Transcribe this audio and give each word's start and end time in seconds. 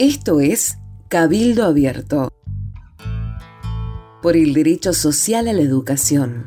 Esto 0.00 0.40
es 0.40 0.78
Cabildo 1.10 1.66
Abierto 1.66 2.30
por 4.22 4.34
el 4.34 4.54
derecho 4.54 4.94
social 4.94 5.46
a 5.46 5.52
la 5.52 5.60
educación. 5.60 6.46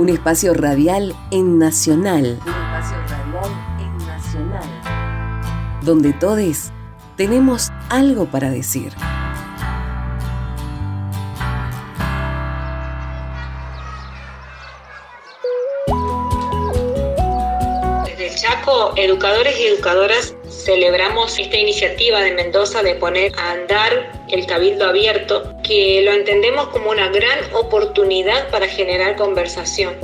Un 0.00 0.08
espacio 0.08 0.52
radial 0.52 1.14
en 1.30 1.60
Nacional. 1.60 2.40
Un 2.42 2.48
espacio 2.48 2.96
radial 3.06 3.52
en 3.78 3.98
Nacional. 4.04 5.80
Donde 5.84 6.12
todos 6.12 6.72
tenemos 7.16 7.70
algo 7.88 8.26
para 8.26 8.50
decir. 8.50 8.92
Educadores 18.96 19.58
y 19.60 19.66
educadoras 19.66 20.34
celebramos 20.48 21.38
esta 21.38 21.56
iniciativa 21.56 22.20
de 22.20 22.32
Mendoza 22.32 22.82
de 22.82 22.94
poner 22.94 23.32
a 23.36 23.52
andar 23.52 24.12
el 24.28 24.46
cabildo 24.46 24.86
abierto, 24.86 25.54
que 25.62 26.02
lo 26.02 26.12
entendemos 26.12 26.68
como 26.68 26.90
una 26.90 27.08
gran 27.08 27.38
oportunidad 27.52 28.48
para 28.50 28.66
generar 28.66 29.16
conversación 29.16 29.94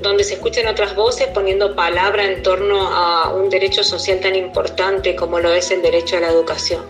donde 0.00 0.22
se 0.22 0.34
escuchen 0.34 0.68
otras 0.68 0.94
voces 0.94 1.28
poniendo 1.28 1.74
palabra 1.74 2.26
en 2.26 2.42
torno 2.42 2.88
a 2.88 3.32
un 3.32 3.48
derecho 3.48 3.82
social 3.82 4.20
tan 4.20 4.36
importante 4.36 5.16
como 5.16 5.40
lo 5.40 5.50
es 5.50 5.70
el 5.70 5.80
derecho 5.80 6.18
a 6.18 6.20
la 6.20 6.28
educación. 6.28 6.82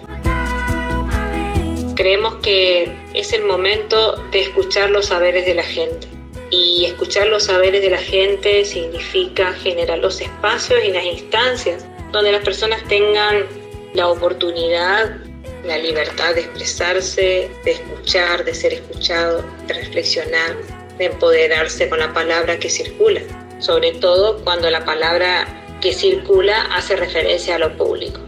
Creemos 1.94 2.34
que 2.42 2.92
es 3.14 3.32
el 3.32 3.44
momento 3.44 4.16
de 4.32 4.40
escuchar 4.40 4.90
los 4.90 5.06
saberes 5.06 5.46
de 5.46 5.54
la 5.54 5.62
gente 5.62 6.13
y 6.54 6.84
escuchar 6.84 7.26
los 7.26 7.44
saberes 7.44 7.82
de 7.82 7.90
la 7.90 7.98
gente 7.98 8.64
significa 8.64 9.52
generar 9.54 9.98
los 9.98 10.20
espacios 10.20 10.84
y 10.84 10.92
las 10.92 11.04
instancias 11.04 11.84
donde 12.12 12.30
las 12.30 12.44
personas 12.44 12.80
tengan 12.86 13.44
la 13.92 14.06
oportunidad, 14.08 15.16
la 15.64 15.78
libertad 15.78 16.32
de 16.36 16.42
expresarse, 16.42 17.50
de 17.64 17.70
escuchar, 17.72 18.44
de 18.44 18.54
ser 18.54 18.74
escuchado, 18.74 19.44
de 19.66 19.74
reflexionar, 19.74 20.56
de 20.96 21.06
empoderarse 21.06 21.88
con 21.88 21.98
la 21.98 22.12
palabra 22.12 22.56
que 22.56 22.70
circula, 22.70 23.20
sobre 23.58 23.90
todo 23.90 24.38
cuando 24.44 24.70
la 24.70 24.84
palabra 24.84 25.48
que 25.80 25.92
circula 25.92 26.66
hace 26.66 26.94
referencia 26.94 27.56
a 27.56 27.58
lo 27.58 27.76
público. 27.76 28.20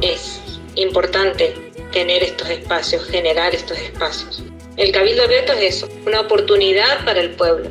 Es 0.00 0.40
importante 0.74 1.54
tener 1.92 2.24
estos 2.24 2.50
espacios, 2.50 3.04
generar 3.04 3.54
estos 3.54 3.78
espacios. 3.78 4.42
El 4.76 4.92
Cabildo 4.92 5.22
Abierto 5.22 5.54
es 5.54 5.76
eso, 5.76 5.88
una 6.06 6.20
oportunidad 6.20 7.02
para 7.06 7.20
el 7.20 7.30
pueblo. 7.30 7.70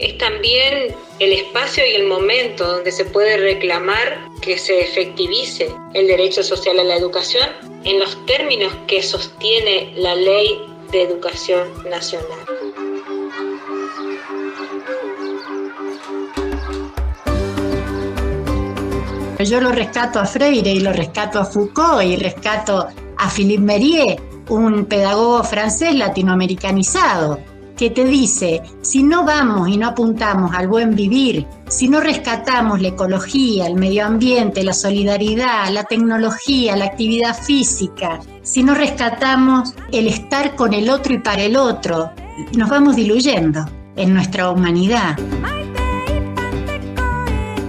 Es 0.00 0.18
también 0.18 0.96
el 1.20 1.32
espacio 1.32 1.86
y 1.86 1.94
el 1.94 2.06
momento 2.06 2.66
donde 2.66 2.90
se 2.90 3.04
puede 3.04 3.36
reclamar 3.36 4.18
que 4.42 4.58
se 4.58 4.80
efectivice 4.80 5.72
el 5.94 6.08
derecho 6.08 6.42
social 6.42 6.80
a 6.80 6.84
la 6.84 6.96
educación 6.96 7.48
en 7.84 8.00
los 8.00 8.26
términos 8.26 8.72
que 8.88 9.00
sostiene 9.00 9.92
la 9.94 10.16
ley 10.16 10.58
de 10.90 11.02
educación 11.02 11.68
nacional. 11.88 12.40
Yo 19.38 19.60
lo 19.60 19.70
rescato 19.70 20.18
a 20.18 20.26
Freire 20.26 20.72
y 20.72 20.80
lo 20.80 20.92
rescato 20.92 21.38
a 21.38 21.44
Foucault 21.44 22.02
y 22.02 22.16
rescato 22.16 22.88
a 23.16 23.30
Philippe 23.30 23.62
Merier 23.62 24.33
un 24.48 24.84
pedagogo 24.86 25.42
francés 25.44 25.94
latinoamericanizado 25.94 27.38
que 27.76 27.90
te 27.90 28.04
dice, 28.04 28.62
si 28.82 29.02
no 29.02 29.24
vamos 29.24 29.68
y 29.68 29.76
no 29.76 29.88
apuntamos 29.88 30.54
al 30.54 30.68
buen 30.68 30.94
vivir, 30.94 31.46
si 31.68 31.88
no 31.88 32.00
rescatamos 32.00 32.80
la 32.80 32.88
ecología, 32.88 33.66
el 33.66 33.74
medio 33.74 34.06
ambiente, 34.06 34.62
la 34.62 34.72
solidaridad, 34.72 35.68
la 35.70 35.84
tecnología, 35.84 36.76
la 36.76 36.84
actividad 36.84 37.36
física, 37.36 38.20
si 38.42 38.62
no 38.62 38.74
rescatamos 38.74 39.74
el 39.90 40.06
estar 40.06 40.54
con 40.54 40.72
el 40.72 40.88
otro 40.88 41.14
y 41.14 41.18
para 41.18 41.42
el 41.42 41.56
otro, 41.56 42.12
nos 42.56 42.68
vamos 42.68 42.94
diluyendo 42.94 43.64
en 43.96 44.14
nuestra 44.14 44.50
humanidad. 44.50 45.16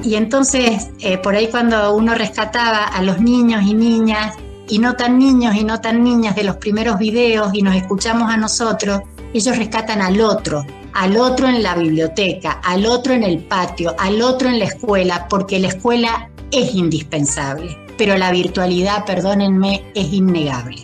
Y 0.03 0.15
entonces, 0.15 0.89
eh, 0.99 1.17
por 1.17 1.33
ahí 1.33 1.47
cuando 1.49 1.95
uno 1.95 2.13
rescataba 2.13 2.83
a 2.83 3.01
los 3.01 3.19
niños 3.19 3.63
y 3.63 3.73
niñas 3.73 4.35
y 4.67 4.79
no 4.79 4.95
tan 4.95 5.19
niños 5.19 5.55
y 5.55 5.63
no 5.63 5.81
tan 5.81 6.03
niñas 6.03 6.35
de 6.35 6.43
los 6.43 6.57
primeros 6.57 6.97
videos 6.97 7.53
y 7.53 7.61
nos 7.61 7.75
escuchamos 7.75 8.31
a 8.31 8.37
nosotros, 8.37 9.01
ellos 9.33 9.57
rescatan 9.57 10.01
al 10.01 10.21
otro, 10.21 10.65
al 10.93 11.17
otro 11.17 11.47
en 11.47 11.61
la 11.61 11.75
biblioteca, 11.75 12.61
al 12.63 12.85
otro 12.85 13.13
en 13.13 13.23
el 13.23 13.39
patio, 13.39 13.95
al 13.99 14.21
otro 14.21 14.49
en 14.49 14.59
la 14.59 14.65
escuela, 14.65 15.27
porque 15.29 15.59
la 15.59 15.67
escuela 15.67 16.29
es 16.51 16.73
indispensable, 16.73 17.77
pero 17.97 18.17
la 18.17 18.31
virtualidad, 18.31 19.05
perdónenme, 19.05 19.83
es 19.93 20.13
innegable. 20.13 20.83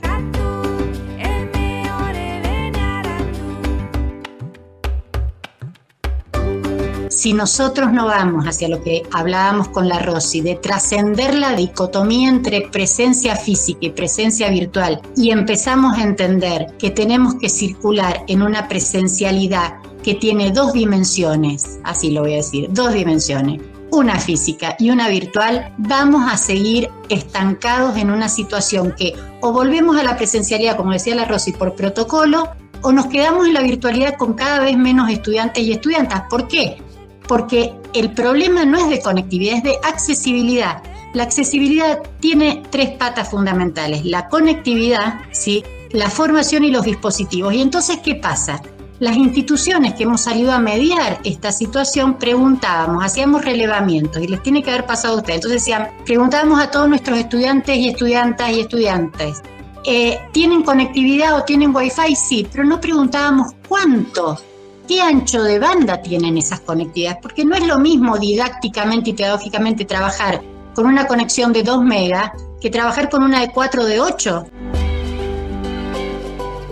Si 7.11 7.33
nosotros 7.33 7.91
no 7.91 8.05
vamos 8.05 8.45
hacia 8.47 8.69
lo 8.69 8.81
que 8.81 9.03
hablábamos 9.11 9.67
con 9.67 9.89
la 9.89 9.99
Rosy, 9.99 10.39
de 10.39 10.55
trascender 10.55 11.35
la 11.35 11.53
dicotomía 11.53 12.29
entre 12.29 12.61
presencia 12.69 13.35
física 13.35 13.79
y 13.81 13.89
presencia 13.89 14.49
virtual, 14.49 15.01
y 15.17 15.31
empezamos 15.31 15.97
a 15.97 16.03
entender 16.03 16.67
que 16.79 16.89
tenemos 16.89 17.35
que 17.35 17.50
circular 17.50 18.23
en 18.27 18.41
una 18.41 18.69
presencialidad 18.69 19.73
que 20.03 20.16
tiene 20.16 20.51
dos 20.51 20.71
dimensiones, 20.71 21.79
así 21.83 22.11
lo 22.11 22.21
voy 22.21 22.33
a 22.33 22.38
decir, 22.38 22.69
dos 22.71 22.94
dimensiones, 22.94 23.61
una 23.91 24.17
física 24.17 24.77
y 24.79 24.89
una 24.89 25.09
virtual, 25.09 25.73
vamos 25.77 26.31
a 26.31 26.38
seguir 26.38 26.89
estancados 27.09 27.97
en 27.97 28.09
una 28.09 28.29
situación 28.29 28.95
que 28.97 29.13
o 29.41 29.51
volvemos 29.51 29.97
a 29.97 30.03
la 30.03 30.16
presencialidad, 30.16 30.77
como 30.77 30.94
decía 30.94 31.13
la 31.13 31.25
Rosy, 31.25 31.51
por 31.51 31.75
protocolo, 31.75 32.51
o 32.83 32.94
nos 32.94 33.07
quedamos 33.07 33.47
en 33.47 33.53
la 33.53 33.61
virtualidad 33.61 34.16
con 34.17 34.33
cada 34.33 34.61
vez 34.61 34.77
menos 34.77 35.09
estudiantes 35.09 35.61
y 35.63 35.73
estudiantas. 35.73 36.23
¿Por 36.29 36.47
qué? 36.47 36.81
Porque 37.27 37.73
el 37.93 38.13
problema 38.13 38.65
no 38.65 38.77
es 38.77 38.89
de 38.89 39.01
conectividad, 39.01 39.57
es 39.57 39.63
de 39.63 39.77
accesibilidad. 39.83 40.83
La 41.13 41.23
accesibilidad 41.23 41.99
tiene 42.19 42.63
tres 42.69 42.91
patas 42.91 43.29
fundamentales, 43.29 44.05
la 44.05 44.29
conectividad, 44.29 45.19
¿sí? 45.31 45.63
la 45.91 46.09
formación 46.09 46.63
y 46.63 46.71
los 46.71 46.85
dispositivos. 46.85 47.53
Y 47.53 47.61
entonces, 47.61 47.99
¿qué 48.03 48.15
pasa? 48.15 48.61
Las 48.99 49.17
instituciones 49.17 49.95
que 49.95 50.03
hemos 50.03 50.21
salido 50.21 50.51
a 50.51 50.59
mediar 50.59 51.19
esta 51.23 51.51
situación 51.51 52.17
preguntábamos, 52.17 53.03
hacíamos 53.03 53.43
relevamientos 53.43 54.21
y 54.21 54.27
les 54.27 54.43
tiene 54.43 54.61
que 54.61 54.69
haber 54.69 54.85
pasado 54.85 55.15
a 55.15 55.17
ustedes. 55.17 55.38
Entonces 55.38 55.61
decían, 55.61 55.89
preguntábamos 56.05 56.61
a 56.61 56.69
todos 56.69 56.88
nuestros 56.88 57.17
estudiantes 57.17 57.75
y 57.77 57.89
estudiantas 57.89 58.51
y 58.51 58.59
estudiantes, 58.59 59.41
eh, 59.85 60.19
¿tienen 60.31 60.61
conectividad 60.61 61.35
o 61.35 61.43
tienen 61.43 61.75
wifi? 61.75 62.15
Sí, 62.15 62.47
pero 62.51 62.63
no 62.63 62.79
preguntábamos 62.79 63.53
cuántos 63.67 64.43
qué 64.91 65.02
ancho 65.02 65.41
de 65.41 65.57
banda 65.57 66.02
tienen 66.02 66.38
esas 66.38 66.59
conectividades, 66.59 67.19
porque 67.22 67.46
no 67.46 67.56
es 67.56 67.66
lo 67.66 67.79
mismo 67.79 68.18
didácticamente 68.18 69.12
y 69.12 69.13
pedagógicamente 69.13 69.85
trabajar 69.85 70.41
con 70.75 70.85
una 70.85 71.07
conexión 71.07 71.53
de 71.53 71.63
2 71.63 71.81
megas 71.81 72.31
que 72.59 72.69
trabajar 72.69 73.09
con 73.09 73.24
una 73.24 73.40
de 73.40 73.53
4 73.53 73.85
de 73.85 74.01
8. 74.01 74.46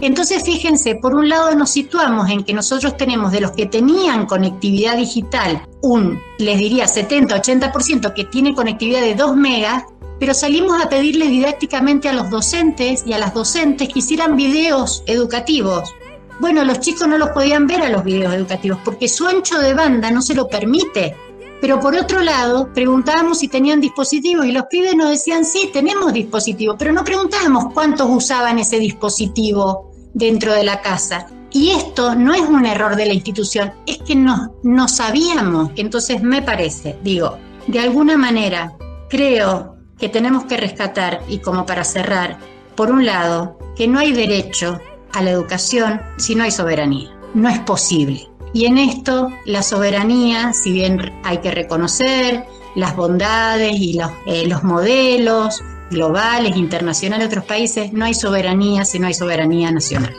Entonces, 0.01 0.43
fíjense, 0.43 0.95
por 0.95 1.15
un 1.15 1.29
lado 1.29 1.55
nos 1.55 1.69
situamos 1.69 2.29
en 2.29 2.43
que 2.43 2.53
nosotros 2.53 2.97
tenemos 2.97 3.31
de 3.31 3.39
los 3.39 3.51
que 3.51 3.67
tenían 3.67 4.25
conectividad 4.25 4.97
digital 4.97 5.65
un, 5.81 6.21
les 6.39 6.57
diría, 6.57 6.87
70-80% 6.87 8.13
que 8.13 8.25
tiene 8.25 8.53
conectividad 8.53 8.99
de 8.99 9.15
2 9.15 9.37
megas, 9.37 9.85
pero 10.19 10.33
salimos 10.33 10.83
a 10.83 10.89
pedirle 10.89 11.27
didácticamente 11.27 12.09
a 12.09 12.13
los 12.13 12.29
docentes 12.29 13.05
y 13.07 13.13
a 13.13 13.17
las 13.17 13.33
docentes 13.33 13.87
que 13.87 13.99
hicieran 13.99 14.35
videos 14.35 15.03
educativos 15.05 15.93
bueno, 16.39 16.63
los 16.63 16.79
chicos 16.79 17.07
no 17.07 17.17
los 17.17 17.29
podían 17.29 17.67
ver 17.67 17.81
a 17.81 17.89
los 17.89 18.03
videos 18.03 18.33
educativos 18.33 18.79
porque 18.83 19.07
su 19.07 19.27
ancho 19.27 19.59
de 19.59 19.73
banda 19.73 20.09
no 20.11 20.21
se 20.21 20.35
lo 20.35 20.47
permite. 20.47 21.15
Pero 21.61 21.79
por 21.81 21.95
otro 21.95 22.21
lado, 22.21 22.71
preguntábamos 22.73 23.39
si 23.39 23.49
tenían 23.49 23.81
dispositivos 23.81 24.45
y 24.45 24.53
los 24.53 24.67
pibes 24.67 24.95
nos 24.95 25.09
decían, 25.09 25.43
sí, 25.43 25.69
tenemos 25.73 26.13
dispositivos, 26.13 26.77
pero 26.79 26.93
no 26.93 27.03
preguntábamos 27.03 27.73
cuántos 27.73 28.07
usaban 28.09 28.59
ese 28.59 28.79
dispositivo 28.79 29.91
dentro 30.13 30.53
de 30.53 30.63
la 30.63 30.81
casa. 30.81 31.27
Y 31.51 31.71
esto 31.71 32.15
no 32.15 32.33
es 32.33 32.41
un 32.41 32.65
error 32.65 32.95
de 32.95 33.07
la 33.07 33.13
institución, 33.13 33.73
es 33.85 33.97
que 33.97 34.15
no, 34.15 34.55
no 34.63 34.87
sabíamos. 34.87 35.71
Entonces 35.75 36.21
me 36.21 36.41
parece, 36.41 36.97
digo, 37.03 37.37
de 37.67 37.79
alguna 37.79 38.17
manera 38.17 38.77
creo 39.09 39.75
que 39.97 40.07
tenemos 40.07 40.45
que 40.45 40.55
rescatar, 40.55 41.21
y 41.27 41.39
como 41.39 41.65
para 41.65 41.83
cerrar, 41.83 42.37
por 42.75 42.89
un 42.89 43.05
lado, 43.05 43.59
que 43.75 43.87
no 43.87 43.99
hay 43.99 44.13
derecho 44.13 44.79
a 45.13 45.21
la 45.21 45.31
educación 45.31 46.01
si 46.17 46.35
no 46.35 46.43
hay 46.43 46.51
soberanía. 46.51 47.09
No 47.33 47.49
es 47.49 47.59
posible. 47.59 48.27
Y 48.53 48.65
en 48.65 48.77
esto 48.77 49.29
la 49.45 49.61
soberanía, 49.61 50.53
si 50.53 50.71
bien 50.71 51.13
hay 51.23 51.37
que 51.39 51.51
reconocer 51.51 52.45
las 52.75 52.95
bondades 52.95 53.73
y 53.73 53.93
los, 53.93 54.11
eh, 54.25 54.47
los 54.47 54.63
modelos 54.63 55.61
globales, 55.91 56.55
internacionales 56.55 57.29
de 57.29 57.35
otros 57.35 57.45
países, 57.45 57.93
no 57.93 58.05
hay 58.05 58.13
soberanía 58.13 58.85
si 58.85 58.99
no 58.99 59.07
hay 59.07 59.13
soberanía 59.13 59.71
nacional. 59.71 60.15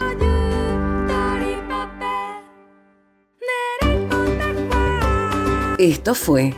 Esto 5.79 6.15
fue 6.15 6.55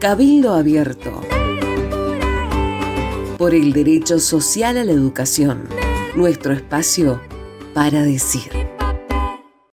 Cabildo 0.00 0.54
Abierto 0.54 1.20
por 3.38 3.54
el 3.54 3.72
derecho 3.72 4.18
social 4.18 4.76
a 4.76 4.84
la 4.84 4.92
educación, 4.92 5.68
nuestro 6.14 6.52
espacio 6.52 7.20
para 7.72 8.02
decir. 8.02 8.59